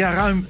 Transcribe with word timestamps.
Ja, 0.00 0.12
ruim 0.12 0.46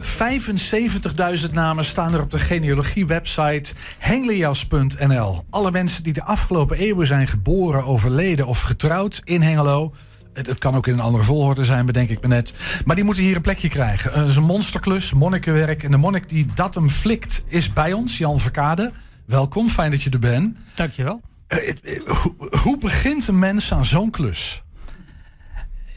75.000 1.49 1.53
namen 1.53 1.85
staan 1.85 2.15
er 2.15 2.21
op 2.23 2.31
de 2.31 2.39
genealogie-website 2.39 3.75
hengelias.nl. 3.99 5.45
Alle 5.51 5.71
mensen 5.71 6.03
die 6.03 6.13
de 6.13 6.25
afgelopen 6.25 6.77
eeuwen 6.77 7.07
zijn 7.07 7.29
geboren, 7.29 7.85
overleden 7.85 8.47
of 8.47 8.61
getrouwd 8.61 9.21
in 9.25 9.43
Hengelo. 9.43 9.95
Het, 10.33 10.47
het 10.47 10.59
kan 10.59 10.75
ook 10.75 10.87
in 10.87 10.93
een 10.93 11.01
andere 11.01 11.25
volgorde 11.25 11.65
zijn, 11.65 11.87
bedenk 11.87 12.09
ik 12.09 12.21
me 12.21 12.29
net. 12.29 12.55
Maar 12.85 12.97
die 12.97 13.05
moeten 13.05 13.23
hier 13.23 13.37
een 13.37 13.43
plekje 13.43 13.69
krijgen. 13.69 14.13
Het 14.21 14.29
is 14.29 14.37
een 14.37 14.43
monsterklus, 14.43 15.13
monnikenwerk. 15.13 15.83
En 15.83 15.91
de 15.91 15.97
monnik 15.97 16.29
die 16.29 16.47
dat 16.55 16.75
hem 16.75 16.89
flikt 16.89 17.43
is 17.47 17.73
bij 17.73 17.93
ons, 17.93 18.19
Jan 18.19 18.41
Verkade. 18.41 18.93
Welkom, 19.27 19.69
fijn 19.69 19.91
dat 19.91 20.03
je 20.03 20.11
er 20.11 20.19
bent. 20.19 20.57
Dankjewel. 20.75 21.21
Uh, 21.49 21.69
uh, 21.83 22.01
hoe, 22.07 22.59
hoe 22.63 22.79
begint 22.79 23.29
een 23.29 23.39
mens 23.39 23.73
aan 23.73 23.87
zo'n 23.87 24.11
klus? 24.11 24.63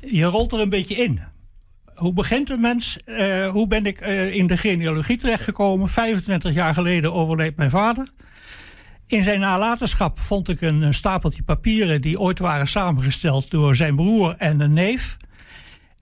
Je 0.01 0.25
rolt 0.25 0.51
er 0.51 0.59
een 0.59 0.69
beetje 0.69 0.95
in 0.95 1.31
hoe 1.95 2.13
begint 2.13 2.49
een 2.49 2.61
mens? 2.61 2.99
Uh, 3.05 3.49
hoe 3.49 3.67
ben 3.67 3.85
ik 3.85 4.01
uh, 4.01 4.33
in 4.33 4.47
de 4.47 4.57
genealogie 4.57 5.17
terechtgekomen? 5.17 5.89
25 5.89 6.53
jaar 6.53 6.73
geleden 6.73 7.13
overleed 7.13 7.55
mijn 7.55 7.69
vader. 7.69 8.07
In 9.07 9.23
zijn 9.23 9.39
nalatenschap 9.39 10.19
vond 10.19 10.49
ik 10.49 10.61
een 10.61 10.93
stapeltje 10.93 11.43
papieren 11.43 12.01
die 12.01 12.19
ooit 12.19 12.39
waren 12.39 12.67
samengesteld 12.67 13.51
door 13.51 13.75
zijn 13.75 13.95
broer 13.95 14.35
en 14.37 14.59
een 14.59 14.73
neef. 14.73 15.17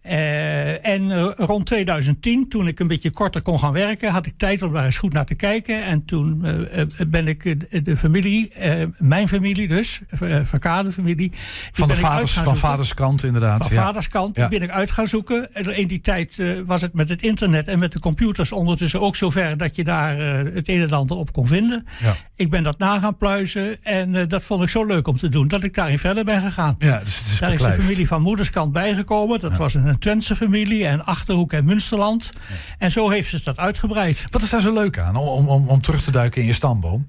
Uh, 0.06 0.86
en 0.88 1.04
uh, 1.04 1.32
rond 1.36 1.66
2010, 1.66 2.50
toen 2.50 2.68
ik 2.68 2.80
een 2.80 2.88
beetje 2.88 3.12
korter 3.12 3.42
kon 3.42 3.60
gaan 3.60 3.72
werken, 3.72 4.12
had 4.12 4.26
ik 4.26 4.34
tijd 4.38 4.62
om 4.62 4.74
daar 4.74 4.86
eens 4.86 4.98
goed 4.98 5.14
naar 5.14 5.26
te 5.26 5.36
kijken. 5.36 5.84
En 5.84 6.06
toen 6.06 6.42
uh, 6.44 6.86
ben 7.08 7.28
ik 7.28 7.44
de, 7.86 7.98
familie, 7.98 8.52
mijn 8.98 9.28
familie 9.28 9.68
dus, 9.68 10.02
Verkade-familie. 10.44 11.32
Van, 11.72 11.88
de 11.88 11.96
vaders, 11.96 12.34
van 12.34 12.58
vaderskant 12.58 13.24
inderdaad. 13.24 13.68
Van 13.68 13.76
ja. 13.76 13.84
vaderskant, 13.84 14.36
die 14.36 14.48
ben 14.48 14.62
ik 14.62 14.70
uit 14.70 14.92
gaan 14.92 15.08
zoeken. 15.08 15.54
En 15.54 15.78
in 15.78 15.88
die 15.88 16.02
tijd 16.02 16.44
was 16.66 16.82
het 16.82 16.94
met 16.94 17.10
het 17.10 17.22
internet 17.22 17.68
en 17.68 17.80
met 17.80 17.92
de 17.92 18.00
computers 18.00 18.52
ondertussen 18.52 19.02
ook 19.02 19.16
zover 19.16 19.58
dat 19.58 19.76
je 19.76 19.84
daar 19.84 20.18
het 20.54 20.68
een 20.68 20.82
en 20.82 20.92
ander 20.92 21.18
op 21.18 21.34
kon 21.34 21.48
vinden. 21.48 21.86
Ja. 22.00 22.16
Ik 22.36 22.50
ben 22.50 22.64
dat 22.64 22.78
na 22.78 23.00
gaan 23.00 23.18
pluizen 23.18 23.84
en 23.84 24.28
dat 24.28 24.44
vond 24.44 24.64
ik 24.64 24.70
zo 24.70 24.86
leuk 24.86 25.08
om 25.08 25.18
te 25.18 25.28
doen 25.28 25.48
dat 25.48 25.64
ik 25.64 25.74
daarin 25.74 26.00
verder 26.00 26.24
ben 26.24 26.42
gegaan. 26.42 26.76
Ja, 26.80 27.00
dus 27.00 27.38
daar 27.40 27.54
is 27.54 27.62
de 27.62 27.72
familie 27.72 28.08
van 28.08 28.22
moederskant 28.22 28.72
bijgekomen. 28.72 29.40
Dat 29.40 29.58
was 29.58 29.74
een 29.74 29.91
een 29.92 30.00
Twentse 30.00 30.36
familie 30.36 30.86
en 30.86 31.06
Achterhoek 31.06 31.54
en 31.54 31.66
Münsterland. 31.66 32.30
Ja. 32.34 32.56
En 32.78 32.92
zo 32.92 33.10
heeft 33.10 33.30
ze 33.30 33.42
dat 33.44 33.58
uitgebreid. 33.58 34.26
Wat 34.30 34.42
is 34.42 34.50
daar 34.50 34.62
zo 34.62 34.74
leuk 34.74 35.00
aan 35.00 35.16
om, 35.16 35.48
om, 35.48 35.70
om 35.70 35.82
terug 35.82 36.04
te 36.04 36.12
duiken 36.12 36.42
in 36.42 36.48
je 36.48 36.54
stamboom? 36.54 37.08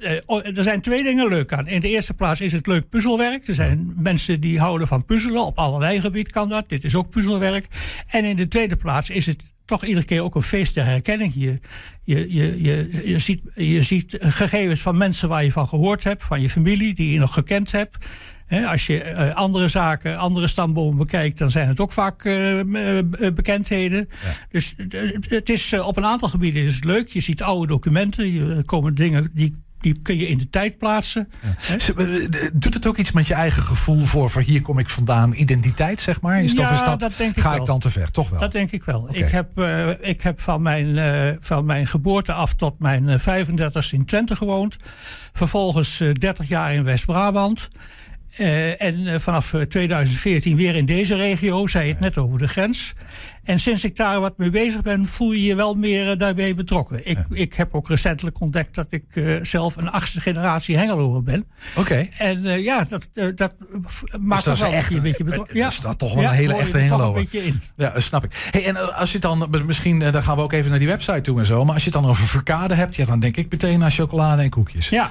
Uh, 0.00 0.56
er 0.56 0.62
zijn 0.62 0.80
twee 0.80 1.02
dingen 1.02 1.28
leuk 1.28 1.52
aan. 1.52 1.66
In 1.66 1.80
de 1.80 1.88
eerste 1.88 2.14
plaats 2.14 2.40
is 2.40 2.52
het 2.52 2.66
leuk 2.66 2.88
puzzelwerk. 2.88 3.48
Er 3.48 3.54
zijn 3.54 3.78
ja. 3.78 4.02
mensen 4.02 4.40
die 4.40 4.58
houden 4.58 4.88
van 4.88 5.04
puzzelen. 5.04 5.44
Op 5.44 5.58
allerlei 5.58 6.00
gebied 6.00 6.30
kan 6.30 6.48
dat. 6.48 6.68
Dit 6.68 6.84
is 6.84 6.94
ook 6.94 7.10
puzzelwerk. 7.10 7.66
En 8.06 8.24
in 8.24 8.36
de 8.36 8.48
tweede 8.48 8.76
plaats 8.76 9.10
is 9.10 9.26
het 9.26 9.52
toch 9.64 9.84
iedere 9.84 10.06
keer 10.06 10.22
ook 10.22 10.34
een 10.34 10.42
feest 10.42 10.74
der 10.74 10.84
herkenning. 10.84 11.32
Je, 11.34 11.60
je, 12.02 12.34
je, 12.34 12.62
je, 12.62 13.08
je, 13.08 13.18
ziet, 13.18 13.40
je 13.54 13.82
ziet 13.82 14.16
gegevens 14.20 14.80
van 14.80 14.96
mensen 14.96 15.28
waar 15.28 15.44
je 15.44 15.52
van 15.52 15.68
gehoord 15.68 16.04
hebt. 16.04 16.24
Van 16.24 16.40
je 16.40 16.48
familie 16.48 16.94
die 16.94 17.12
je 17.12 17.18
nog 17.18 17.32
gekend 17.32 17.72
hebt. 17.72 18.06
He, 18.52 18.66
als 18.66 18.86
je 18.86 19.12
uh, 19.12 19.34
andere 19.34 19.68
zaken, 19.68 20.18
andere 20.18 20.46
stambomen 20.46 20.96
bekijkt, 20.96 21.38
dan 21.38 21.50
zijn 21.50 21.68
het 21.68 21.80
ook 21.80 21.92
vaak 21.92 22.24
uh, 22.24 22.60
bekendheden. 23.34 24.08
Ja. 24.22 24.30
Dus 24.50 24.74
het 25.28 25.48
is 25.48 25.72
op 25.72 25.96
een 25.96 26.04
aantal 26.04 26.28
gebieden 26.28 26.62
is 26.62 26.74
het 26.74 26.84
leuk. 26.84 27.08
Je 27.08 27.20
ziet 27.20 27.42
oude 27.42 27.66
documenten, 27.66 28.56
er 28.56 28.64
komen 28.64 28.94
dingen 28.94 29.30
die 29.34 29.62
die 29.82 29.98
kun 30.02 30.16
je 30.16 30.28
in 30.28 30.38
de 30.38 30.48
tijd 30.48 30.78
plaatsen. 30.78 31.28
Ja. 31.56 32.04
Doet 32.52 32.74
het 32.74 32.86
ook 32.86 32.96
iets 32.96 33.12
met 33.12 33.26
je 33.26 33.34
eigen 33.34 33.62
gevoel 33.62 34.00
voor, 34.00 34.30
voor 34.30 34.42
hier 34.42 34.62
kom 34.62 34.78
ik 34.78 34.88
vandaan, 34.88 35.32
identiteit, 35.32 36.00
zeg 36.00 36.20
maar? 36.20 36.42
Is 36.42 36.52
ja, 36.52 36.62
dat, 36.62 36.78
is 36.78 36.84
dat, 36.84 37.00
dat 37.00 37.12
denk 37.16 37.40
ga 37.40 37.54
ik, 37.54 37.64
dan 37.64 37.78
te 37.78 37.90
ver? 37.90 38.10
Toch 38.10 38.30
wel? 38.30 38.40
Dat 38.40 38.52
denk 38.52 38.70
ik 38.72 38.84
wel. 38.84 39.00
Okay. 39.00 39.16
Ik, 39.16 39.30
heb, 39.30 39.58
uh, 39.58 40.08
ik 40.08 40.22
heb 40.22 40.40
van 40.40 40.62
mijn, 40.62 40.86
uh, 40.86 41.36
van 41.40 41.64
mijn 41.64 41.86
geboorte 41.86 42.32
af 42.32 42.54
tot 42.54 42.78
mijn 42.78 43.08
uh, 43.08 43.18
35 43.18 43.92
in 43.92 44.04
Twente 44.04 44.36
gewoond. 44.36 44.76
Vervolgens 45.32 46.02
30 46.12 46.48
jaar 46.48 46.74
in 46.74 46.84
West-Brabant. 46.84 47.68
Uh, 48.38 48.82
en 48.82 49.00
uh, 49.00 49.18
vanaf 49.18 49.54
2014 49.68 50.56
weer 50.56 50.76
in 50.76 50.84
deze 50.84 51.16
regio, 51.16 51.66
zei 51.66 51.88
het 51.88 52.00
net 52.00 52.18
over 52.18 52.38
de 52.38 52.48
grens. 52.48 52.94
En 53.42 53.58
sinds 53.58 53.84
ik 53.84 53.96
daar 53.96 54.20
wat 54.20 54.38
mee 54.38 54.50
bezig 54.50 54.82
ben, 54.82 55.06
voel 55.06 55.32
je 55.32 55.42
je 55.42 55.54
wel 55.54 55.74
meer 55.74 56.10
uh, 56.10 56.18
daarbij 56.18 56.54
betrokken. 56.54 57.08
Ik, 57.08 57.18
ja. 57.28 57.36
ik 57.36 57.54
heb 57.54 57.74
ook 57.74 57.88
recentelijk 57.88 58.40
ontdekt 58.40 58.74
dat 58.74 58.86
ik 58.88 59.04
zelf 59.42 59.76
een 59.76 59.90
achtste 59.90 60.20
generatie 60.20 60.76
Hengeloer 60.76 61.22
ben. 61.22 61.46
Oké. 61.76 61.80
Okay. 61.80 62.10
En 62.18 62.62
ja, 62.62 62.86
dat, 62.88 63.08
dat 63.34 63.52
maakt 64.20 64.44
dus 64.44 64.60
wel 64.60 64.72
echt, 64.72 64.94
een 64.94 65.02
beetje 65.02 65.24
betrokken. 65.24 65.56
Ja, 65.56 65.68
is 65.68 65.80
dat 65.80 65.98
toch 65.98 66.14
wel 66.14 66.24
een 66.24 66.30
hele 66.30 66.54
echte 66.56 66.78
Hengeloer. 66.78 67.24
Ja, 67.76 68.00
snap 68.00 68.24
ik. 68.24 68.48
Hey, 68.50 68.66
en 68.66 68.96
als 68.96 69.12
je 69.12 69.18
dan, 69.18 69.48
misschien, 69.66 69.98
dan 69.98 70.22
gaan 70.22 70.36
we 70.36 70.42
ook 70.42 70.52
even 70.52 70.70
naar 70.70 70.78
die 70.78 70.88
website 70.88 71.20
toe 71.20 71.38
en 71.38 71.46
zo. 71.46 71.64
Maar 71.64 71.74
als 71.74 71.84
je 71.84 71.90
het 71.90 72.00
dan 72.00 72.10
over 72.10 72.26
verkade 72.26 72.74
hebt, 72.74 72.96
ja, 72.96 73.04
dan 73.04 73.20
denk 73.20 73.36
ik 73.36 73.50
meteen 73.50 73.82
aan 73.82 73.90
chocolade 73.90 74.42
en 74.42 74.50
koekjes. 74.50 74.88
Ja. 74.88 75.10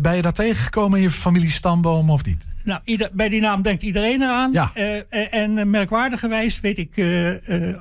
Ben 0.00 0.16
je 0.16 0.22
daar 0.22 0.32
tegengekomen 0.32 0.98
in 0.98 1.04
je 1.04 1.10
familiestamboom 1.10 2.10
of 2.10 2.24
niet? 2.24 2.46
Nou, 2.64 2.80
ieder, 2.84 3.10
bij 3.12 3.28
die 3.28 3.40
naam 3.40 3.62
denkt 3.62 3.82
iedereen 3.82 4.22
eraan. 4.22 4.52
Ja. 4.52 4.70
Uh, 4.74 5.34
en 5.34 5.70
merkwaardigerwijs 5.70 6.60
weet 6.60 6.78
ik 6.78 6.96
uh, 6.96 7.48
uh, 7.48 7.76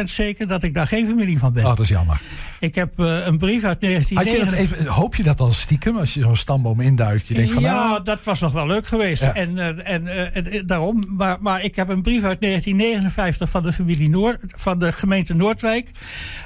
100% 0.00 0.02
zeker 0.04 0.46
dat 0.46 0.62
ik 0.62 0.74
daar 0.74 0.86
geen 0.86 1.08
familie 1.08 1.38
van 1.38 1.52
ben. 1.52 1.62
Oh, 1.64 1.68
dat 1.68 1.80
is 1.80 1.88
jammer. 1.88 2.20
Ik 2.60 2.74
heb 2.74 2.92
een 2.96 3.38
brief 3.38 3.64
uit 3.64 3.80
1990. 3.80 4.58
Je 4.58 4.62
even, 4.62 4.92
hoop 4.92 5.14
je 5.14 5.22
dat 5.22 5.40
al 5.40 5.52
stiekem 5.52 5.96
als 5.96 6.14
je 6.14 6.20
zo'n 6.20 6.36
stamboom 6.36 6.80
induikt? 6.80 7.28
Je 7.28 7.34
denkt 7.34 7.52
van, 7.52 7.62
ja, 7.62 7.88
nou, 7.88 8.02
dat 8.02 8.24
was 8.24 8.40
nog 8.40 8.52
wel 8.52 8.66
leuk 8.66 8.86
geweest. 8.86 9.22
Ja. 9.22 9.34
En, 9.34 9.84
en 9.84 10.66
daarom. 10.66 11.04
Maar, 11.08 11.36
maar 11.40 11.62
ik 11.62 11.76
heb 11.76 11.88
een 11.88 12.02
brief 12.02 12.22
uit 12.22 12.40
1959 12.40 13.50
van 13.50 13.62
de 13.62 13.72
familie 13.72 14.08
Noord, 14.08 14.40
van 14.46 14.78
de 14.78 14.92
gemeente 14.92 15.34
Noordwijk. 15.34 15.90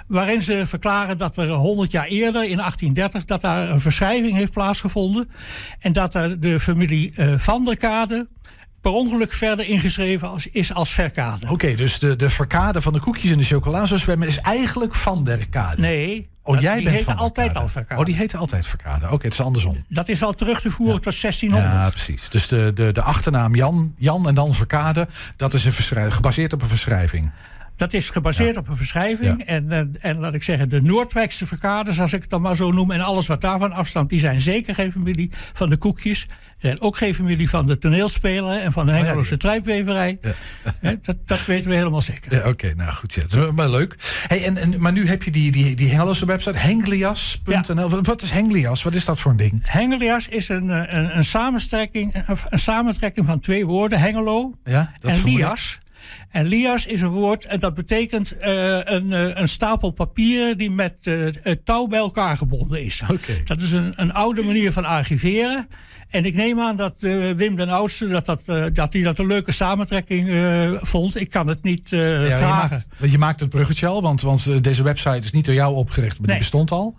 Waarin 0.06 0.42
ze 0.42 0.62
verklaren 0.66 1.18
dat 1.18 1.36
er 1.36 1.48
100 1.48 1.90
jaar 1.90 2.06
eerder, 2.06 2.44
in 2.44 2.56
1830, 2.56 3.24
dat 3.24 3.40
daar 3.40 3.70
een 3.70 3.80
verschrijving 3.80 4.36
heeft 4.36 4.52
plaatsgevonden. 4.52 5.28
En 5.78 5.92
dat 5.92 6.14
er 6.14 6.40
de 6.40 6.60
familie 6.60 7.12
van 7.36 7.55
Van 7.56 7.64
der 7.64 7.76
Kade 7.76 8.28
per 8.80 8.92
ongeluk 8.92 9.32
verder 9.32 9.66
ingeschreven 9.66 10.28
als, 10.28 10.46
is 10.46 10.74
als 10.74 10.90
Verkade. 10.90 11.44
Oké, 11.44 11.52
okay, 11.52 11.74
dus 11.74 11.98
de, 11.98 12.16
de 12.16 12.30
Verkade 12.30 12.82
van 12.82 12.92
de 12.92 13.00
koekjes 13.00 13.30
en 13.30 13.38
de 13.38 13.44
chocoladezwemmen 13.44 14.28
is 14.28 14.40
eigenlijk 14.40 14.94
Van 14.94 15.24
der 15.24 15.48
Kade? 15.48 15.80
Nee. 15.80 16.26
Oh, 16.42 16.54
dat, 16.54 16.62
jij 16.62 16.74
die 16.74 16.82
bent 16.82 16.96
heette 16.96 17.10
van 17.10 17.20
altijd 17.20 17.46
Verkade. 17.46 17.64
al 17.64 17.68
Verkade. 17.70 18.00
Oh, 18.00 18.06
die 18.06 18.14
heette 18.14 18.36
altijd 18.36 18.66
Verkade. 18.66 19.04
Oké, 19.04 19.14
okay, 19.14 19.24
het 19.24 19.32
is 19.32 19.40
andersom. 19.40 19.84
Dat 19.88 20.08
is 20.08 20.22
al 20.22 20.32
terug 20.32 20.60
te 20.60 20.70
voeren 20.70 20.94
ja. 20.94 21.00
tot 21.00 21.20
1600. 21.20 21.72
Ja, 21.72 21.90
precies. 21.90 22.30
Dus 22.30 22.48
de, 22.48 22.72
de, 22.74 22.92
de 22.92 23.02
achternaam 23.02 23.54
Jan, 23.54 23.94
Jan 23.96 24.28
en 24.28 24.34
dan 24.34 24.54
Verkade, 24.54 25.08
dat 25.36 25.54
is 25.54 25.64
een 25.64 26.12
gebaseerd 26.12 26.52
op 26.52 26.62
een 26.62 26.68
verschrijving. 26.68 27.32
Dat 27.76 27.92
is 27.92 28.10
gebaseerd 28.10 28.54
ja. 28.54 28.60
op 28.60 28.68
een 28.68 28.76
verschrijving. 28.76 29.38
Ja. 29.38 29.44
En, 29.44 29.70
en, 29.70 29.96
en 30.00 30.18
laat 30.18 30.34
ik 30.34 30.42
zeggen, 30.42 30.68
de 30.68 30.82
Noordwijkse 30.82 31.46
verkaders, 31.46 32.00
als 32.00 32.12
ik 32.12 32.20
het 32.20 32.30
dan 32.30 32.40
maar 32.40 32.56
zo 32.56 32.72
noem, 32.72 32.90
en 32.90 33.00
alles 33.00 33.26
wat 33.26 33.40
daarvan 33.40 33.72
afstamt, 33.72 34.10
die 34.10 34.20
zijn 34.20 34.40
zeker 34.40 34.74
geen 34.74 34.92
familie 34.92 35.30
van 35.52 35.68
de 35.68 35.76
koekjes. 35.76 36.26
Zijn 36.58 36.80
ook 36.80 36.96
geen 36.96 37.14
familie 37.14 37.48
van 37.48 37.66
de 37.66 37.78
toneelspeler 37.78 38.60
en 38.60 38.72
van 38.72 38.86
de 38.86 38.92
Hengeloze 38.92 39.20
oh 39.20 39.30
ja, 39.30 39.36
trijpweverij. 39.36 40.18
Ja. 40.80 40.94
dat, 41.02 41.16
dat 41.26 41.44
weten 41.44 41.70
we 41.70 41.76
helemaal 41.76 42.00
zeker. 42.00 42.32
Ja, 42.32 42.38
Oké, 42.38 42.48
okay, 42.48 42.72
nou 42.72 42.92
goed, 42.92 43.14
ja, 43.14 43.22
dat 43.26 43.32
is 43.32 43.50
maar 43.50 43.68
leuk. 43.68 43.96
Hey, 44.26 44.44
en, 44.44 44.56
en, 44.56 44.80
maar 44.80 44.92
nu 44.92 45.06
heb 45.08 45.22
je 45.22 45.30
die, 45.30 45.52
die, 45.52 45.76
die 45.76 45.88
Hengeloze 45.88 46.26
website, 46.26 46.58
hengelias.nl. 46.58 48.02
Wat, 48.02 48.22
is 48.22 48.30
Hengelias? 48.30 48.82
Wat 48.82 48.94
is 48.94 49.04
dat 49.04 49.20
voor 49.20 49.30
een 49.30 49.36
ding? 49.36 49.60
Hengelias 49.62 50.28
is 50.28 50.48
een, 50.48 50.68
een, 50.68 51.16
een, 51.16 51.24
samentrekking, 51.24 52.14
een, 52.14 52.36
een 52.48 52.58
samentrekking 52.58 53.26
van 53.26 53.40
twee 53.40 53.66
woorden, 53.66 53.98
Hengelo 54.00 54.54
ja, 54.64 54.92
en 55.00 55.24
Lias. 55.24 55.78
En 56.30 56.46
lias 56.46 56.86
is 56.86 57.00
een 57.00 57.10
woord 57.10 57.44
en 57.44 57.60
dat 57.60 57.74
betekent 57.74 58.34
uh, 58.40 58.78
een, 58.84 59.06
uh, 59.06 59.36
een, 59.36 59.48
stapel 59.48 59.90
papieren 59.90 60.58
die 60.58 60.70
met 60.70 60.94
uh, 61.02 61.32
touw 61.64 61.86
bij 61.86 61.98
elkaar 61.98 62.36
gebonden 62.36 62.84
is. 62.84 63.02
Okay. 63.10 63.42
Dat 63.44 63.60
is 63.60 63.72
een, 63.72 63.92
een, 63.96 64.12
oude 64.12 64.42
manier 64.42 64.72
van 64.72 64.84
archiveren. 64.84 65.68
En 66.10 66.24
ik 66.24 66.34
neem 66.34 66.60
aan 66.60 66.76
dat 66.76 66.94
Wim 67.36 67.56
den 67.56 67.68
Oudste 67.68 68.08
dat, 68.08 68.26
dat, 68.26 68.44
dat 68.72 68.92
hij 68.92 69.02
dat 69.02 69.18
een 69.18 69.26
leuke 69.26 69.52
samentrekking 69.52 70.30
vond. 70.80 71.20
Ik 71.20 71.30
kan 71.30 71.46
het 71.46 71.62
niet 71.62 71.90
ja, 71.90 72.36
vragen. 72.38 72.76
Je 72.78 72.96
maakt, 72.98 73.12
je 73.12 73.18
maakt 73.18 73.40
het 73.40 73.48
bruggetje 73.48 73.86
al, 73.86 74.02
want, 74.02 74.20
want 74.20 74.62
deze 74.64 74.82
website 74.82 75.20
is 75.22 75.30
niet 75.30 75.44
door 75.44 75.54
jou 75.54 75.74
opgericht, 75.74 76.18
maar 76.18 76.26
nee. 76.26 76.36
die 76.36 76.44
bestond 76.44 76.70
al. 76.70 76.96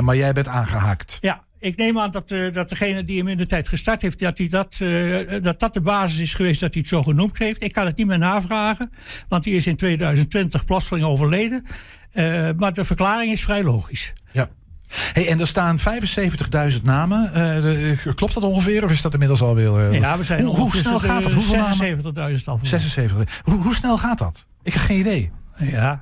maar 0.00 0.16
jij 0.16 0.32
bent 0.32 0.48
aangehaakt. 0.48 1.18
Ja, 1.20 1.42
ik 1.60 1.76
neem 1.76 1.98
aan 1.98 2.10
dat, 2.10 2.30
uh, 2.30 2.52
dat 2.52 2.68
degene 2.68 3.04
die 3.04 3.18
hem 3.18 3.28
in 3.28 3.36
de 3.36 3.46
tijd 3.46 3.68
gestart 3.68 4.02
heeft, 4.02 4.18
dat, 4.18 4.38
hij 4.38 4.48
dat, 4.48 4.78
uh, 4.82 5.42
dat 5.42 5.60
dat 5.60 5.74
de 5.74 5.80
basis 5.80 6.18
is 6.18 6.34
geweest 6.34 6.60
dat 6.60 6.72
hij 6.72 6.82
het 6.82 6.90
zo 6.90 7.02
genoemd 7.02 7.38
heeft. 7.38 7.62
Ik 7.62 7.72
kan 7.72 7.86
het 7.86 7.96
niet 7.96 8.06
meer 8.06 8.18
navragen, 8.18 8.90
want 9.28 9.44
hij 9.44 9.54
is 9.54 9.66
in 9.66 9.76
2020 9.76 10.64
plotseling 10.64 11.06
overleden. 11.06 11.64
Uh, 12.12 12.50
maar 12.56 12.72
de 12.72 12.84
verklaring 12.84 13.32
is 13.32 13.42
vrij 13.42 13.62
logisch. 13.62 14.12
Ja. 14.32 14.48
Hey, 15.12 15.28
en 15.28 15.40
er 15.40 15.46
staan 15.46 15.78
75.000 15.78 16.82
namen. 16.82 17.32
Klopt 18.14 18.34
dat 18.34 18.42
ongeveer? 18.42 18.84
Of 18.84 18.90
is 18.90 19.02
dat 19.02 19.12
inmiddels 19.12 19.42
alweer... 19.42 19.90
Uh, 19.90 19.98
ja, 19.98 20.18
we 20.18 20.24
zijn 20.24 20.44
hoe, 20.44 20.56
hoe 20.56 20.76
snel 20.76 20.98
gaat 20.98 21.22
dat? 21.22 21.32
Hoeveel 21.32 22.34
76.000 22.38 22.44
al. 22.44 22.58
76. 22.62 23.40
Hoe, 23.44 23.62
hoe 23.62 23.74
snel 23.74 23.98
gaat 23.98 24.18
dat? 24.18 24.46
Ik 24.62 24.72
heb 24.72 24.82
geen 24.82 24.98
idee. 24.98 25.30
Ja, 25.56 26.00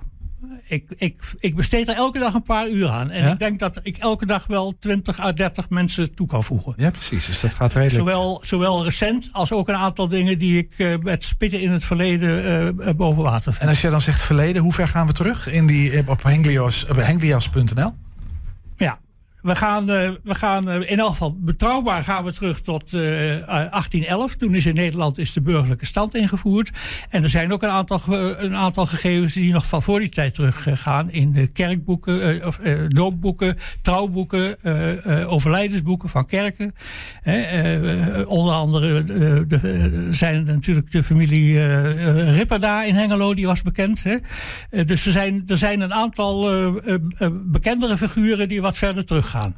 Ik, 0.69 0.91
ik, 0.97 1.35
ik 1.39 1.57
besteed 1.57 1.89
er 1.89 1.95
elke 1.95 2.19
dag 2.19 2.35
een 2.35 2.43
paar 2.43 2.69
uur 2.69 2.89
aan. 2.89 3.11
En 3.11 3.23
Ja? 3.23 3.33
ik 3.33 3.39
denk 3.39 3.59
dat 3.59 3.81
ik 3.83 3.97
elke 3.97 4.27
dag 4.27 4.47
wel 4.47 4.79
20 4.79 5.21
à 5.21 5.33
30 5.33 5.71
mensen 5.71 6.15
toe 6.15 6.27
kan 6.27 6.45
voegen. 6.45 6.75
Ja, 6.77 6.91
precies. 6.91 7.27
Dus 7.27 7.41
dat 7.41 7.55
gaat 7.55 7.73
redelijk. 7.73 7.99
Zowel, 7.99 8.41
zowel 8.45 8.85
recent 8.85 9.29
als 9.33 9.53
ook 9.53 9.69
een 9.69 9.77
aantal 9.77 10.09
dingen 10.09 10.39
die 10.39 10.59
ik 10.59 10.75
eh, 10.77 10.95
met 11.03 11.25
spitten 11.25 11.61
in 11.61 11.71
het 11.71 11.85
verleden 11.85 12.45
eh, 12.45 12.89
eh, 12.89 12.97
boven 12.97 13.23
water 13.23 13.53
vind. 13.53 13.63
En 13.63 13.69
als 13.69 13.81
je 13.81 13.91
dan 13.91 14.01
zegt 14.01 14.23
verleden, 14.23 14.63
hoe 14.63 14.73
ver 14.73 14.89
gaan 14.89 15.07
we 15.07 15.13
terug 15.13 15.49
in 15.51 15.67
die, 15.67 16.09
op 16.09 16.23
Henglios, 16.23 16.87
op 16.87 16.97
henglias.nl? 16.97 17.95
Ja, 18.77 18.99
we 19.43 19.57
gaan, 19.57 19.91
eh, 19.91 20.11
we 20.23 20.35
gaan 20.35 20.71
eh, 20.71 20.91
in 20.91 20.99
elk 20.99 21.11
geval 21.11 21.39
betrouwbaar 21.41 22.05
gaan 22.05 22.25
we 22.25 22.33
terug 22.33 22.61
tot 22.61 22.93
eh, 22.93 23.35
eh, 23.35 23.47
1811. 23.47 24.35
Toen 24.35 24.55
is 24.55 24.67
in 24.67 24.75
Nederland 24.75 25.19
is 25.19 25.33
de 25.33 25.41
burgerlijke 25.41 25.87
stand 25.87 26.15
ingevoerd. 26.15 26.71
En 27.11 27.23
er 27.23 27.31
zijn 27.31 27.53
ook 27.53 27.63
een 27.63 27.69
aantal, 27.69 28.01
een 28.39 28.55
aantal 28.55 28.87
gegevens 28.87 29.35
die 29.35 29.53
nog 29.53 29.67
van 29.67 29.83
voor 29.83 29.99
die 29.99 30.09
tijd 30.09 30.35
teruggaan. 30.35 31.11
In 31.11 31.53
kerkboeken, 31.53 32.47
of 32.47 32.61
doopboeken, 32.89 33.57
trouwboeken, 33.83 34.57
overlijdensboeken 35.29 36.09
van 36.09 36.27
kerken. 36.27 36.75
Onder 38.27 38.55
andere 38.55 39.05
de, 39.05 40.09
zijn 40.11 40.45
natuurlijk 40.45 40.91
de 40.91 41.03
familie 41.03 41.67
Ripperda 42.31 42.85
in 42.85 42.95
Hengelo, 42.95 43.35
die 43.35 43.47
was 43.47 43.63
bekend. 43.63 44.05
Hè. 44.05 44.17
Dus 44.85 45.07
er 45.07 45.13
zijn, 45.13 45.43
er 45.47 45.59
zijn 45.59 45.81
een 45.81 45.95
aantal 45.95 46.51
bekendere 47.45 47.97
figuren 47.97 48.49
die 48.49 48.61
wat 48.61 48.79
verder 48.79 49.05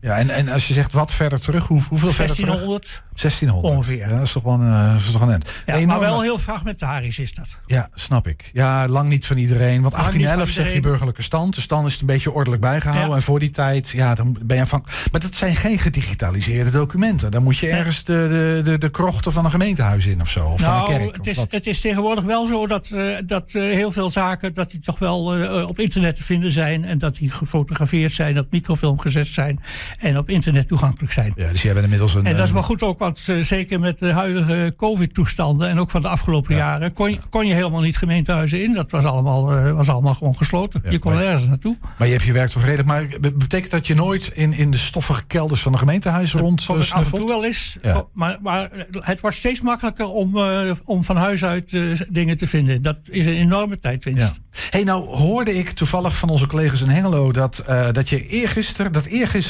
Ja, 0.01 0.17
en, 0.17 0.31
en 0.31 0.49
als 0.49 0.69
je 0.69 0.75
zegt 0.75 0.93
wat 0.93 1.13
verder 1.13 1.41
terug, 1.41 1.67
hoe, 1.67 1.83
hoeveel 1.89 2.11
verder 2.13 2.37
terug? 2.37 2.49
1600. 2.55 3.03
1600. 3.15 3.75
Ongeveer. 3.75 4.09
Ja, 4.09 4.17
dat 4.17 4.27
is 4.27 4.33
toch 4.33 4.43
wel 4.43 4.53
een, 4.53 4.73
eh, 4.73 4.93
dat 4.93 5.01
is 5.01 5.11
toch 5.13 5.21
een 5.23 5.31
end. 5.31 5.51
Ja, 5.67 5.77
Een 5.77 5.87
maar 5.87 6.01
wel 6.01 6.21
heel 6.23 6.39
fragmentarisch 6.39 7.19
is 7.19 7.35
dat. 7.35 7.59
Ja, 7.67 7.89
snap 7.95 8.29
ik. 8.29 8.51
Ja, 8.53 8.89
lang 8.89 9.09
niet 9.09 9.27
van 9.27 9.37
iedereen. 9.37 9.83
Want 9.83 9.93
Lang 9.93 10.13
niet 10.13 10.23
1811 10.25 10.55
van 10.55 10.65
zeg 10.65 10.73
je 10.75 10.81
burgerlijke 10.81 11.23
stand. 11.23 11.55
Dus 11.55 11.67
dan 11.67 11.87
is 11.87 11.93
het 11.93 12.01
een 12.01 12.07
beetje 12.07 12.33
ordelijk 12.33 12.63
bijgehouden. 12.63 13.09
Ja. 13.11 13.17
En 13.17 13.23
voor 13.23 13.39
die 13.39 13.51
tijd, 13.51 13.89
ja, 13.89 14.15
dan 14.15 14.37
ben 14.43 14.57
je 14.57 14.67
van. 14.67 14.85
Maar 15.13 15.21
dat 15.21 15.35
zijn 15.35 15.57
geen 15.57 15.79
gedigitaliseerde 15.79 16.71
documenten. 16.71 17.31
Dan 17.31 17.43
moet 17.43 17.59
je 17.59 17.69
ergens 17.69 18.05
de, 18.05 18.27
de, 18.65 18.71
de, 18.71 18.79
de 18.79 18.91
krochten 18.91 19.33
van 19.33 19.45
een 19.45 19.51
gemeentehuis 19.51 20.07
in 20.07 20.21
of 20.21 20.31
zo. 20.31 20.47
Of 20.47 20.61
van 20.61 20.73
een 20.73 20.79
Nou, 20.79 20.99
kerk. 20.99 21.17
het 21.17 21.27
is, 21.27 21.45
het 21.49 21.67
is 21.67 21.81
tegenwoordig 21.81 22.25
wel 22.25 22.47
zo 22.47 22.67
dat, 22.67 22.91
eh, 22.91 23.17
dat 23.27 23.51
eh, 23.53 23.63
heel 23.63 23.93
veel 23.93 24.11
zaken 24.11 24.55
dat 24.55 24.71
die 24.71 24.81
toch 24.81 24.99
wel 24.99 25.19
op 25.67 25.79
internet 25.79 26.17
te 26.17 26.25
vinden 26.25 26.53
zijn. 26.53 26.85
En 26.85 26.99
dat 26.99 27.17
die 27.17 27.31
gefotografeerd 27.31 28.13
zijn, 28.13 28.39
op 28.39 28.47
microfilm 28.51 28.99
gezet 29.01 29.27
zijn 29.27 29.60
en 29.99 30.19
op 30.19 30.29
internet 30.29 30.69
toegankelijk 30.69 31.13
zijn. 31.13 31.33
Ja, 31.37 31.49
dus 31.49 31.63
jij 31.63 31.73
bent 31.73 31.85
inmiddels 31.85 32.15
een. 32.15 32.27
En 32.27 32.33
dat 32.33 32.43
is 32.43 32.49
eh, 32.49 32.55
maar 32.55 32.65
goed 32.65 32.83
ook, 32.83 32.99
want 32.99 33.25
eh, 33.27 33.41
zeker 33.43 33.81
met 33.81 33.99
de 33.99 34.13
huidige 34.13 34.75
COVID-toestanden 34.77 35.69
en 35.69 35.79
ook 35.81 35.91
van 35.91 36.03
de 36.03 36.09
afgelopen 36.09 36.55
jaren 36.55 36.93
kon 36.93 37.11
je, 37.11 37.19
kon 37.31 37.47
je 37.47 37.55
helemaal 37.55 37.81
niet 37.81 37.97
gemeentehuizen 37.97 38.63
in. 38.63 38.73
Dat 38.73 38.91
was 38.91 39.05
allemaal, 39.05 39.53
eh, 39.53 39.73
was 39.73 39.89
allemaal 39.89 40.15
gewoon 40.15 40.37
gesloten. 40.37 40.81
Ja, 40.85 40.91
je 40.91 40.99
kon 40.99 41.13
ergens 41.13 41.47
naartoe. 41.47 41.77
Maar 41.99 42.07
je 42.07 42.13
hebt 42.13 42.25
je 42.25 42.33
werk 42.33 42.51
toch 42.51 42.63
redelijk. 42.65 42.89
Maar 42.89 43.07
be- 43.21 43.33
betekent 43.33 43.71
dat 43.71 43.87
je 43.87 43.95
nooit 43.95 44.31
in, 44.35 44.53
in 44.53 44.71
de 44.71 44.79
stoffige 44.79 45.25
kelders 45.27 45.61
van 45.61 45.73
de 45.73 45.79
gemeentehuizen 45.79 46.41
rond 46.41 46.61
ik 46.63 46.69
af 46.69 47.05
en 47.05 47.19
toe 47.19 47.27
wel 47.29 47.45
eens. 47.45 47.77
Ja. 47.83 48.07
Maar, 48.13 48.39
maar 48.43 48.71
het 49.01 49.21
wordt 49.21 49.37
steeds 49.37 49.61
makkelijker 49.61 50.07
om, 50.07 50.39
om 50.85 51.05
van 51.05 51.17
huis 51.17 51.45
uit 51.45 51.71
dingen 52.13 52.37
te 52.37 52.47
vinden. 52.47 52.83
Dat 52.83 52.99
is 53.03 53.27
een 53.27 53.37
enorme 53.37 53.79
tijdwinst. 53.79 54.41
Ja. 54.51 54.61
Hey, 54.71 54.85
nou 54.85 55.05
hoorde 55.17 55.55
ik 55.55 55.71
toevallig 55.71 56.17
van 56.17 56.29
onze 56.29 56.47
collega's 56.47 56.81
in 56.81 56.89
Hengelo 56.89 57.33
dat, 57.33 57.65
dat 57.93 58.09
je 58.09 58.27
eergisteren, 58.27 58.93
dat 58.93 59.05
eergisteren, 59.05 59.50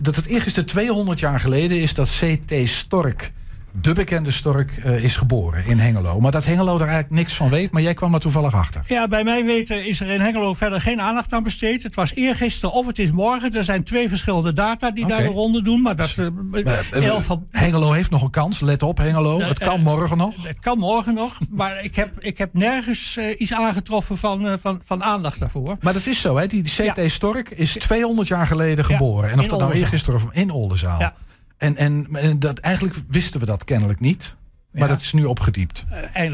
dat 0.00 0.16
het 0.16 0.26
eergisteren 0.26 0.68
200 0.68 1.20
jaar 1.20 1.40
geleden 1.40 1.80
is 1.80 1.94
dat 1.94 2.18
C.T. 2.20 2.68
Stork, 2.68 3.32
de 3.80 3.92
bekende 3.92 4.30
Stork, 4.30 4.76
eh, 4.76 5.04
is 5.04 5.16
geboren 5.16 5.66
in 5.66 5.78
Hengelo. 5.78 6.20
Maar 6.20 6.30
dat 6.30 6.44
Hengelo 6.44 6.78
daar 6.78 6.88
eigenlijk 6.88 7.16
niks 7.16 7.34
van 7.34 7.50
weet, 7.50 7.72
maar 7.72 7.82
jij 7.82 7.94
kwam 7.94 8.14
er 8.14 8.20
toevallig 8.20 8.54
achter. 8.54 8.82
Ja, 8.86 9.08
bij 9.08 9.24
mij 9.24 9.44
weten 9.44 9.86
is 9.86 10.00
er 10.00 10.08
in 10.08 10.20
Hengelo 10.20 10.54
verder 10.54 10.80
geen 10.80 11.00
aandacht 11.00 11.32
aan 11.32 11.42
besteed. 11.42 11.82
Het 11.82 11.94
was 11.94 12.14
eergisteren 12.14 12.74
of 12.74 12.86
het 12.86 12.98
is 12.98 13.12
morgen. 13.12 13.52
Er 13.52 13.64
zijn 13.64 13.84
twee 13.84 14.08
verschillende 14.08 14.52
data 14.52 14.90
die 14.90 15.06
daar 15.06 15.22
de 15.22 15.28
ronde 15.28 15.62
doen. 15.62 15.82
Maar 15.82 15.96
dat, 15.96 16.14
eh, 16.18 16.24
in 16.24 16.64
eh, 16.92 17.06
elk 17.06 17.16
geval- 17.16 17.44
Hengelo 17.50 17.92
heeft 17.92 18.10
nog 18.10 18.22
een 18.22 18.30
kans, 18.30 18.60
let 18.60 18.82
op 18.82 18.98
Hengelo, 18.98 19.40
het 19.40 19.58
kan 19.58 19.78
eh, 19.78 19.84
morgen 19.84 20.16
nog. 20.16 20.34
Het 20.46 20.58
kan 20.58 20.78
morgen 20.78 21.14
nog, 21.14 21.38
maar 21.50 21.84
ik 21.84 21.94
heb, 21.96 22.20
ik 22.20 22.38
heb 22.38 22.54
nergens 22.54 23.16
eh, 23.16 23.40
iets 23.40 23.52
aangetroffen 23.52 24.18
van, 24.18 24.46
eh, 24.48 24.52
van, 24.60 24.80
van 24.84 25.02
aandacht 25.04 25.38
daarvoor. 25.40 25.76
Maar 25.80 25.92
dat 25.92 26.06
is 26.06 26.20
zo, 26.20 26.36
hè? 26.36 26.46
Die 26.46 26.62
C.T. 26.62 26.76
Ja. 26.96 27.08
Stork 27.08 27.50
is 27.50 27.72
200 27.72 28.28
jaar 28.28 28.46
geleden 28.46 28.84
geboren. 28.84 29.30
En 29.30 29.38
of 29.38 29.46
dat 29.46 29.58
nou 29.58 29.72
eergisteren 29.74 30.14
of 30.24 30.26
in 30.32 30.50
Oldenzaal. 30.50 31.00
Ja. 31.00 31.14
En, 31.64 31.76
en, 31.76 32.06
en 32.12 32.38
dat, 32.38 32.58
eigenlijk 32.58 32.96
wisten 33.08 33.40
we 33.40 33.46
dat 33.46 33.64
kennelijk 33.64 34.00
niet. 34.00 34.36
Maar 34.72 34.82
Ja. 34.82 34.88
dat 34.88 35.00
is 35.00 35.12
nu 35.12 35.24
opgediept. 35.24 35.84
Eh, 36.12 36.32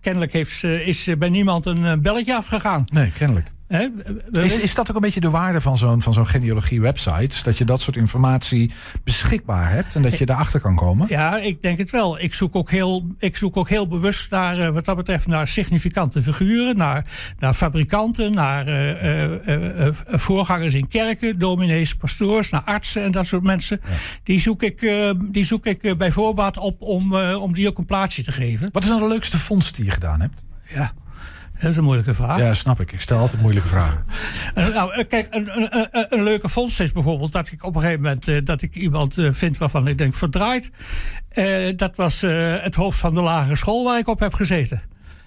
kennelijk 0.00 0.32
heeft, 0.32 0.64
is 0.64 1.08
bij 1.18 1.28
niemand 1.28 1.66
een 1.66 2.02
belletje 2.02 2.36
afgegaan. 2.36 2.84
Nee, 2.92 3.10
kennelijk. 3.10 3.46
Is, 4.30 4.58
is 4.58 4.74
dat 4.74 4.90
ook 4.90 4.96
een 4.96 5.02
beetje 5.02 5.20
de 5.20 5.30
waarde 5.30 5.60
van 5.60 5.78
zo'n 5.78 6.02
van 6.02 6.12
zo'n 6.12 6.26
genealogie-website? 6.26 7.28
Dus 7.28 7.42
dat 7.42 7.58
je 7.58 7.64
dat 7.64 7.80
soort 7.80 7.96
informatie 7.96 8.72
beschikbaar 9.04 9.70
hebt 9.70 9.94
en 9.94 10.02
dat 10.02 10.18
je 10.18 10.26
daarachter 10.26 10.60
kan 10.60 10.76
komen? 10.76 11.06
Ja, 11.08 11.38
ik 11.38 11.62
denk 11.62 11.78
het 11.78 11.90
wel. 11.90 12.20
Ik 12.20 12.34
zoek 12.34 12.56
ook 12.56 12.70
heel, 12.70 13.06
ik 13.18 13.36
zoek 13.36 13.56
ook 13.56 13.68
heel 13.68 13.88
bewust 13.88 14.30
naar, 14.30 14.58
eh, 14.58 14.68
wat 14.68 14.84
dat 14.84 14.96
betreft, 14.96 15.26
naar 15.26 15.48
significante 15.48 16.22
figuren, 16.22 16.76
naar, 16.76 17.06
naar 17.38 17.54
fabrikanten, 17.54 18.32
naar 18.32 18.66
eh, 18.66 19.86
eh, 19.86 19.94
voorgangers 20.06 20.74
in 20.74 20.88
kerken, 20.88 21.38
dominees, 21.38 21.94
pastoors, 21.94 22.50
naar 22.50 22.62
artsen 22.62 23.02
en 23.02 23.10
dat 23.10 23.26
soort 23.26 23.42
mensen. 23.42 23.80
Die 24.22 24.40
zoek 24.40 24.62
ik, 24.62 24.80
die 25.32 25.44
zoek 25.44 25.66
ik 25.66 25.98
bij 25.98 26.12
voorbaat 26.12 26.58
op 26.58 26.80
om, 26.82 27.14
om 27.16 27.54
die 27.54 27.68
ook 27.68 27.78
een 27.78 27.86
plaatsje 27.86 28.22
te 28.22 28.32
geven. 28.32 28.68
Wat 28.72 28.82
is 28.82 28.88
nou 28.88 29.00
de 29.00 29.08
leukste 29.08 29.38
vondst 29.38 29.76
die 29.76 29.84
je 29.84 29.90
gedaan 29.90 30.20
hebt? 30.20 30.44
Ja, 30.74 30.92
dat 31.62 31.70
is 31.70 31.76
een 31.76 31.84
moeilijke 31.84 32.14
vraag. 32.14 32.38
Ja, 32.38 32.54
snap 32.54 32.80
ik. 32.80 32.92
Ik 32.92 33.00
stel 33.00 33.18
altijd 33.18 33.42
moeilijke 33.42 33.68
vragen. 33.68 34.04
Eh, 34.54 34.68
nou, 34.68 34.92
eh, 34.92 35.08
kijk, 35.08 35.26
een, 35.30 35.56
een, 35.56 35.88
een, 35.92 36.06
een 36.08 36.22
leuke 36.22 36.48
vondst 36.48 36.80
is 36.80 36.92
bijvoorbeeld 36.92 37.32
dat 37.32 37.50
ik 37.50 37.64
op 37.64 37.74
een 37.74 37.80
gegeven 37.80 38.02
moment 38.02 38.28
eh, 38.28 38.38
dat 38.44 38.62
ik 38.62 38.74
iemand 38.74 39.14
vind 39.30 39.58
waarvan 39.58 39.88
ik 39.88 39.98
denk 39.98 40.14
verdraaid. 40.14 40.70
Dat 41.76 41.96
was 41.96 42.20
het 42.20 42.74
hoofd 42.74 42.98
van 42.98 43.14
de 43.14 43.20
lagere 43.20 43.56
school 43.56 43.84
waar 43.84 43.98
ik 43.98 44.08
op 44.08 44.18
heb 44.18 44.34
gezeten. 44.34 44.82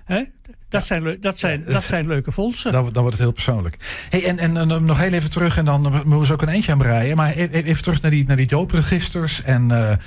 Hè? 0.06 0.24
Dat, 0.70 0.86
zijn, 0.86 1.18
dat, 1.22 1.40
zijn, 1.40 1.64
dat 1.68 1.84
zijn 1.84 2.08
leuke 2.08 2.32
vondsten. 2.32 2.72
Dan, 2.72 2.84
dan 2.84 2.94
wordt 3.02 3.18
het 3.18 3.20
heel 3.20 3.32
persoonlijk. 3.34 3.78
Hey, 4.10 4.26
en, 4.26 4.38
en, 4.38 4.58
en 4.58 4.86
nog 4.86 5.00
heel 5.00 5.12
even 5.12 5.30
terug, 5.30 5.58
en 5.58 5.66
dan 5.66 5.82
moeten 5.82 6.20
we 6.20 6.26
zo 6.26 6.34
ook 6.34 6.42
een 6.42 6.50
eentje 6.50 6.72
aan 6.72 6.78
breien. 6.78 7.16
Maar 7.18 7.30
e- 7.38 7.42
e- 7.52 7.62
even 7.62 7.84
terug 7.84 8.02
naar 8.02 8.12
die, 8.12 8.26
naar 8.28 8.36
die 8.36 8.48
doopregisters. 8.48 9.42
En 9.44 9.72
eh, 9.72 9.92
eh, 9.92 9.98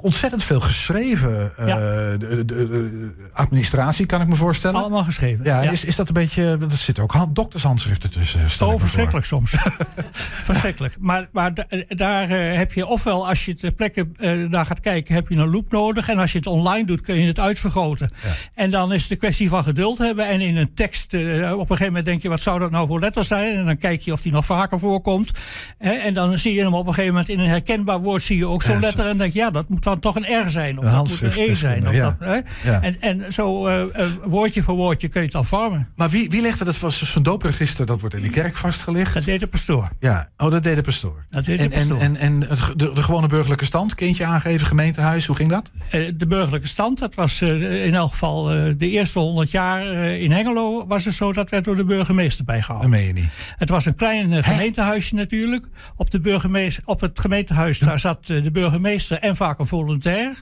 ontzettend 0.00 0.42
veel 0.44 0.60
geschreven 0.60 1.52
eh, 1.56 1.66
Ja. 1.66 1.76
de, 1.76 2.18
de- 2.18 2.44
de 2.44 3.10
administratie, 3.32 4.06
kan 4.06 4.20
ik 4.20 4.28
me 4.28 4.34
voorstellen. 4.34 4.80
Allemaal 4.80 5.04
geschreven. 5.04 5.44
Ja, 5.44 5.60
Is, 5.60 5.84
is 5.84 5.96
dat 5.96 6.08
een 6.08 6.14
beetje. 6.14 6.42
Er 6.60 6.70
zitten 6.70 7.02
ook 7.04 7.12
hand, 7.12 7.34
doktershandschriften 7.34 8.10
tussen. 8.10 8.40
Oh, 8.60 8.78
verschrikkelijk 8.80 9.26
soms. 9.26 9.54
verschrikkelijk. 10.50 10.96
Maar, 11.00 11.28
maar 11.32 11.54
da- 11.54 11.66
daar 11.88 12.28
heb 12.28 12.72
je 12.72 12.86
ofwel, 12.86 13.28
als 13.28 13.44
je 13.44 13.54
ter 13.54 13.72
plekke 13.72 14.08
eh, 14.16 14.32
naar 14.48 14.66
gaat 14.66 14.80
kijken, 14.80 15.14
heb 15.14 15.28
je 15.28 15.36
een 15.36 15.50
loop 15.50 15.70
nodig. 15.72 16.08
En 16.08 16.18
als 16.18 16.32
je 16.32 16.38
het 16.38 16.46
online 16.46 16.86
doet, 16.86 17.00
kun 17.00 17.14
je 17.20 17.26
het 17.26 17.38
uitvergroten. 17.40 18.10
En 18.54 18.70
dan 18.70 18.92
is 18.92 19.10
een 19.10 19.16
kwestie 19.18 19.48
van 19.48 19.64
geduld 19.78 19.98
hebben. 19.98 20.26
En 20.26 20.40
in 20.40 20.56
een 20.56 20.74
tekst, 20.74 21.14
eh, 21.14 21.20
op 21.52 21.60
een 21.60 21.66
gegeven 21.66 21.86
moment 21.86 22.04
denk 22.04 22.22
je, 22.22 22.28
wat 22.28 22.40
zou 22.40 22.58
dat 22.58 22.70
nou 22.70 22.86
voor 22.86 23.00
letter 23.00 23.24
zijn? 23.24 23.56
En 23.56 23.64
dan 23.64 23.76
kijk 23.76 24.00
je 24.00 24.12
of 24.12 24.22
die 24.22 24.32
nog 24.32 24.44
vaker 24.44 24.78
voorkomt. 24.78 25.30
Hè, 25.78 25.92
en 25.92 26.14
dan 26.14 26.38
zie 26.38 26.54
je 26.54 26.62
hem 26.62 26.74
op 26.74 26.86
een 26.86 26.94
gegeven 26.94 27.12
moment 27.12 27.28
in 27.32 27.38
een 27.38 27.48
herkenbaar 27.48 28.00
woord, 28.00 28.22
zie 28.22 28.36
je 28.36 28.46
ook 28.46 28.62
zo'n 28.62 28.80
letter. 28.80 29.06
En 29.06 29.16
denk 29.16 29.32
je, 29.32 29.38
ja, 29.38 29.50
dat 29.50 29.68
moet 29.68 29.82
dan 29.82 29.98
toch 29.98 30.14
een 30.16 30.44
R 30.44 30.48
zijn. 30.48 30.78
Of 30.78 30.84
Een 30.84 30.90
dat 30.90 31.08
moet 31.08 31.10
een 31.10 31.26
E 31.26 31.30
handschrift 31.30 31.58
zijn. 31.58 31.88
Of 31.88 31.94
ja. 31.94 32.16
dat, 32.18 32.28
hè? 32.28 32.70
Ja. 32.70 32.82
En, 32.82 33.00
en 33.00 33.32
zo 33.32 33.66
eh, 33.66 33.80
eh, 33.80 34.10
woordje 34.24 34.62
voor 34.62 34.74
woordje 34.74 35.08
kun 35.08 35.20
je 35.20 35.26
het 35.26 35.34
dan 35.34 35.44
vormen. 35.46 35.88
Maar 35.96 36.10
wie, 36.10 36.30
wie 36.30 36.40
legde 36.42 36.64
dat 36.64 36.78
was 36.78 37.12
zo'n 37.12 37.22
doopregister? 37.22 37.86
Dat 37.86 38.00
wordt 38.00 38.14
in 38.14 38.22
de 38.22 38.30
kerk 38.30 38.56
vastgelegd. 38.56 39.14
Dat 39.14 39.24
deed 39.24 39.40
de 39.40 39.46
pastoor. 39.46 39.88
Ja, 40.00 40.28
oh, 40.36 40.50
dat 40.50 40.62
deed 40.62 40.76
de 40.76 40.82
pastoor. 40.82 41.24
Dat 41.30 41.44
deed 41.44 41.58
de 41.58 41.64
en, 41.64 41.72
en, 41.72 41.78
pastoor. 41.78 41.98
en, 41.98 42.16
en 42.16 42.40
het 42.48 42.60
ge- 42.60 42.76
de, 42.76 42.92
de 42.92 43.02
gewone 43.02 43.26
burgerlijke 43.26 43.64
stand, 43.64 43.94
kindje 43.94 44.24
aangeven, 44.24 44.66
gemeentehuis, 44.66 45.26
hoe 45.26 45.36
ging 45.36 45.50
dat? 45.50 45.70
De 46.16 46.26
burgerlijke 46.28 46.68
stand, 46.68 46.98
dat 46.98 47.14
was 47.14 47.42
in 47.42 47.94
elk 47.94 48.10
geval 48.10 48.44
de 48.76 48.90
eerste 48.90 49.18
honderd 49.18 49.50
jaar 49.50 49.67
eh, 49.76 50.22
in 50.22 50.30
Hengelo, 50.32 50.86
was 50.86 51.04
het 51.04 51.14
zo 51.14 51.32
dat 51.32 51.50
werd 51.50 51.64
door 51.64 51.76
de 51.76 51.84
burgemeester 51.84 52.36
Dat 52.44 52.46
bijgehouden. 52.54 52.90
meen 52.90 53.06
je 53.06 53.12
niet. 53.12 53.28
Het 53.56 53.68
was 53.68 53.84
een 53.86 53.94
klein 53.94 54.32
eh, 54.32 54.42
gemeentehuisje 54.44 55.14
natuurlijk. 55.14 55.66
Op, 55.96 56.10
de 56.10 56.20
burgemeester, 56.20 56.82
op 56.86 57.00
het 57.00 57.18
gemeentehuis 57.18 57.78
daar 57.78 57.98
zat 57.98 58.28
eh, 58.30 58.42
de 58.42 58.50
burgemeester 58.50 59.18
en 59.18 59.36
vaak 59.36 59.58
een 59.58 59.66
volontair. 59.66 60.40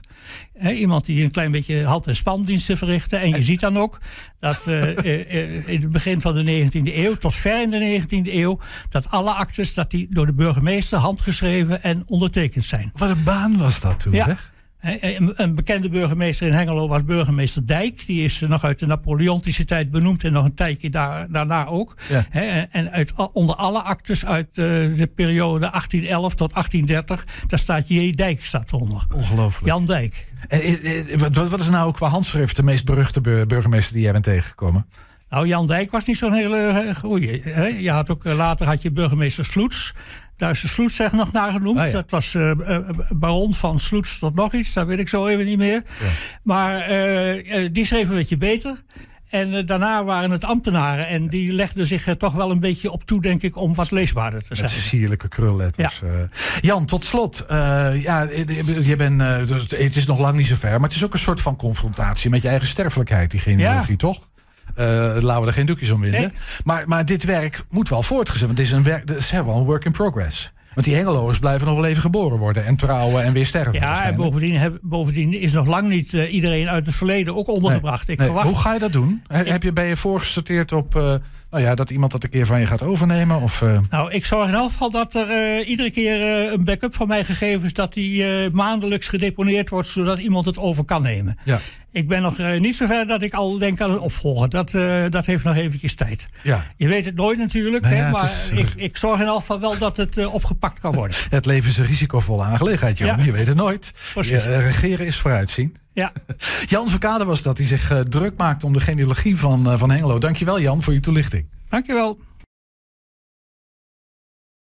Hè, 0.53 0.71
iemand 0.71 1.05
die 1.05 1.23
een 1.23 1.31
klein 1.31 1.51
beetje 1.51 1.85
hand- 1.85 2.07
en 2.07 2.15
spandiensten 2.15 2.77
verrichtte. 2.77 3.15
En 3.17 3.29
je 3.29 3.43
ziet 3.43 3.59
dan 3.59 3.77
ook 3.77 3.99
dat 4.39 4.67
in 5.65 5.81
het 5.81 5.91
begin 5.91 6.21
van 6.21 6.33
de 6.45 6.69
19e 6.69 6.95
eeuw, 6.95 7.15
tot 7.15 7.33
ver 7.35 7.61
in 7.61 7.69
de 7.69 8.01
19e 8.01 8.33
eeuw, 8.33 8.59
dat 8.89 9.09
alle 9.11 9.31
actes 9.31 9.73
dat 9.73 9.91
die 9.91 10.07
door 10.09 10.25
de 10.25 10.33
burgemeester 10.33 10.97
handgeschreven 10.99 11.83
en 11.83 12.03
ondertekend 12.07 12.63
zijn. 12.63 12.91
Wat 12.95 13.09
een 13.09 13.23
baan 13.23 13.57
was 13.57 13.79
dat 13.81 13.99
toen, 13.99 14.13
Ja. 14.13 14.23
zeg? 14.25 14.53
Hè, 14.77 15.15
Een, 15.35 15.55
bekende 15.55 15.89
burgemeester 15.89 16.47
in 16.47 16.53
Hengelo 16.53 16.87
was 16.87 17.03
burgemeester 17.03 17.67
Dijk. 17.67 18.05
Die 18.05 18.23
is 18.23 18.41
eh, 18.41 18.49
nog 18.49 18.63
uit 18.63 18.79
de 18.79 18.85
Napoleontische 18.85 19.65
tijd 19.65 19.91
benoemd 19.91 20.23
en 20.23 20.31
nog 20.31 20.45
een 20.45 20.53
tijdje 20.53 20.89
daar, 20.89 21.31
daarna 21.31 21.65
ook. 21.67 21.95
Ja. 22.09 22.25
En- 22.71 22.91
uit, 22.91 23.13
onder 23.33 23.55
alle 23.55 23.81
actes 23.81 24.25
uit 24.25 24.47
eh, 24.47 24.55
de 24.55 25.11
periode 25.15 25.59
1811 25.69 26.33
tot 26.35 26.53
1830, 26.53 27.43
daar 27.47 27.59
staat 27.59 27.87
J. 27.87 28.11
Dijk 28.11 28.45
staat 28.45 28.73
onder. 28.73 29.05
Ongelooflijk. 29.15 29.65
Jan 29.65 29.85
Dijk. 29.85 30.27
En, 30.47 30.61
eh, 30.61 31.13
eh, 31.13 31.19
wat, 31.19 31.47
wat 31.47 31.59
is 31.59 31.69
nou 31.69 31.93
qua 31.93 32.07
handschrift 32.07 32.55
de 32.55 32.63
meest 32.63 32.85
beruchte 32.85 33.21
bur- 33.21 33.47
burgemeester 33.47 33.93
die 33.93 34.03
jij 34.03 34.11
bent 34.11 34.23
tegengekomen? 34.23 34.85
Nou, 35.29 35.47
Jan 35.47 35.67
Dijk 35.67 35.91
was 35.91 36.05
niet 36.05 36.17
zo'n 36.17 36.33
hele 36.33 36.57
eh, 36.57 36.95
goeie. 36.95 37.41
Hè? 37.43 37.65
Je 37.65 37.91
had 37.91 38.09
ook, 38.09 38.25
eh, 38.25 38.35
later 38.35 38.67
had 38.67 38.81
je 38.81 38.91
burgemeester 38.91 39.45
Sloets. 39.45 39.93
Daar 40.37 40.51
is 40.51 40.61
de 40.61 40.67
Sloets 40.67 40.95
zeg 40.95 41.11
nog 41.11 41.31
naar 41.31 41.51
genoemd. 41.51 41.79
Ah, 41.79 41.85
ja. 41.85 41.91
Dat 41.91 42.11
was 42.11 42.35
eh, 42.35 42.51
baron 43.17 43.53
van 43.53 43.79
Sloets 43.79 44.19
tot 44.19 44.35
nog 44.35 44.53
iets. 44.53 44.73
Dat 44.73 44.87
weet 44.87 44.99
ik 44.99 45.09
zo 45.09 45.25
even 45.27 45.45
niet 45.45 45.57
meer. 45.57 45.83
Maar 46.43 46.87
die 47.71 47.85
schreef 47.85 48.09
een 48.09 48.15
beetje 48.15 48.37
beter. 48.37 48.83
En 49.29 49.65
daarna 49.65 50.03
waren 50.03 50.31
het 50.31 50.43
ambtenaren. 50.43 51.07
En 51.07 51.27
die 51.27 51.51
legden 51.51 51.85
zich 51.87 52.07
er 52.07 52.17
toch 52.17 52.33
wel 52.33 52.51
een 52.51 52.59
beetje 52.59 52.91
op 52.91 53.03
toe, 53.03 53.21
denk 53.21 53.41
ik, 53.41 53.57
om 53.57 53.75
wat 53.75 53.91
leesbaarder 53.91 54.39
te 54.43 54.55
zijn. 54.55 54.61
Met 54.69 54.75
sierlijke 54.79 55.27
krulletters. 55.27 56.01
eh. 56.01 56.09
Jan, 56.61 56.85
tot 56.85 57.05
slot. 57.05 57.45
ja, 57.49 58.27
je 58.83 58.95
bent, 58.97 59.47
dus 59.47 59.61
het 59.61 59.95
is 59.95 60.05
nog 60.05 60.19
lang 60.19 60.37
niet 60.37 60.47
zo 60.47 60.55
ver. 60.55 60.71
Maar 60.79 60.87
het 60.89 60.97
is 60.97 61.03
ook 61.03 61.13
een 61.13 61.19
soort 61.19 61.41
van 61.41 61.55
confrontatie 61.55 62.29
met 62.29 62.41
je 62.41 62.47
eigen 62.47 62.67
sterfelijkheid, 62.67 63.31
die 63.31 63.39
genealogie, 63.39 63.95
toch? 63.95 64.29
Eh, 64.75 64.85
laten 65.19 65.41
we 65.41 65.47
er 65.47 65.53
geen 65.53 65.65
doekjes 65.65 65.89
om 65.89 66.01
winden. 66.01 66.21
Nee. 66.21 66.31
Maar, 66.63 66.83
maar 66.87 67.05
dit 67.05 67.23
werk 67.23 67.63
moet 67.69 67.89
wel 67.89 68.03
voortgezet. 68.03 68.45
Want 68.45 68.57
het 68.57 68.67
is, 68.67 68.73
een 68.73 68.83
werk, 68.83 69.09
het 69.09 69.17
is 69.17 69.31
wel 69.31 69.55
een 69.57 69.63
work 69.65 69.85
in 69.85 69.91
progress. 69.91 70.51
Want 70.73 70.89
die 70.89 70.97
Hengeloers 70.97 71.39
blijven 71.39 71.67
nog 71.67 71.75
wel 71.75 71.85
even 71.85 72.01
geboren 72.01 72.37
worden. 72.37 72.65
En 72.65 72.75
trouwen 72.75 73.23
en 73.23 73.33
weer 73.33 73.45
sterven. 73.45 73.73
Ja, 73.73 74.05
en 74.05 74.15
bovendien, 74.15 74.55
heb- 74.57 74.77
bovendien 74.81 75.33
is 75.33 75.53
nog 75.53 75.67
lang 75.67 75.87
niet 75.89 76.13
eh, 76.13 76.33
iedereen 76.33 76.69
uit 76.69 76.85
het 76.85 76.95
verleden 76.95 77.35
ook 77.35 77.47
ondergebracht. 77.47 78.09
Ik 78.09 78.17
Nee, 78.17 78.27
verwacht 78.27 78.47
Hoe 78.47 78.57
ga 78.57 78.73
je 78.73 78.79
dat 78.79 78.91
doen? 78.91 79.23
He- 79.27 79.43
Heb 79.43 79.63
je, 79.63 79.73
ben 79.73 79.85
je 79.85 79.97
voorgesorteerd 79.97 80.71
op 80.71 80.95
eh, 80.95 81.01
nou 81.51 81.63
ja, 81.63 81.75
dat 81.75 81.89
iemand 81.89 82.11
dat 82.11 82.23
een 82.23 82.29
keer 82.29 82.45
van 82.45 82.59
je 82.59 82.65
gaat 82.65 82.83
overnemen? 82.83 83.41
Of, 83.41 83.63
Nou, 83.89 84.11
ik 84.11 84.25
zorg 84.25 84.47
in 84.47 84.53
elk 84.53 84.71
geval 84.71 84.91
dat 84.91 85.15
er 85.15 85.63
iedere 85.65 85.91
keer 85.91 86.21
een 86.53 86.63
backup 86.63 86.95
van 86.95 87.07
mij 87.07 87.23
gegeven 87.23 87.65
is. 87.65 87.73
Dat 87.73 87.93
die 87.93 88.49
maandelijks 88.51 89.07
gedeponeerd 89.07 89.69
wordt, 89.69 89.87
zodat 89.87 90.19
iemand 90.19 90.45
het 90.45 90.57
over 90.57 90.83
kan 90.83 91.01
nemen. 91.01 91.37
ja, 91.45 91.59
Ik 91.97 92.07
ben 92.07 92.21
nog 92.21 92.39
eh, 92.39 92.59
niet 92.59 92.75
zover 92.75 93.07
dat 93.07 93.21
ik 93.21 93.33
al 93.33 93.57
denk 93.57 93.81
aan 93.81 93.91
het 93.91 93.99
opvolgen. 93.99 94.49
Dat, 94.49 94.73
eh, 94.73 95.05
dat 95.09 95.25
heeft 95.25 95.43
nog 95.43 95.55
eventjes 95.55 95.95
tijd. 95.95 96.27
ja. 96.43 96.63
Je 96.75 96.87
weet 96.87 97.05
het 97.05 97.15
nooit 97.15 97.37
natuurlijk, 97.37 97.83
Nou 97.83 97.95
hè, 97.95 98.01
ja, 98.01 98.09
maar 98.09 98.23
is- 98.23 98.49
ik, 98.53 98.67
ik 98.75 98.97
zorg 98.97 99.19
in 99.19 99.25
elk 99.25 99.39
geval 99.39 99.59
wel 99.59 99.77
dat 99.77 99.97
het 99.97 100.17
eh, 100.17 100.33
opgepakt 100.33 100.79
kan 100.79 100.93
worden. 100.93 101.17
Het 101.29 101.45
leven 101.45 101.69
is 101.69 101.77
een 101.77 101.85
risicovolle 101.85 102.43
aangelegenheid, 102.43 102.97
Jan. 102.97 103.17
Ja. 103.17 103.23
Je 103.23 103.31
weet 103.31 103.47
het 103.47 103.55
nooit. 103.55 103.93
Precies. 104.13 104.43
Je, 104.43 104.49
eh, 104.49 104.65
regeren 104.65 105.05
is 105.05 105.17
vooruitzien. 105.17 105.75
Ja, 105.93 106.11
Jan 106.65 106.89
Verkade 106.89 107.25
was 107.25 107.41
dat, 107.41 107.57
die 107.57 107.65
zich 107.65 107.91
eh, 107.91 107.99
druk 107.99 108.33
maakte 108.37 108.65
om 108.65 108.73
de 108.73 108.79
genealogie 108.79 109.37
van, 109.37 109.71
eh, 109.71 109.77
van 109.77 109.91
Hengelo. 109.91 110.17
Dankjewel 110.17 110.61
Jan 110.61 110.83
voor 110.83 110.93
je 110.93 110.99
toelichting. 110.99 111.45
dankjewel. 111.69 112.19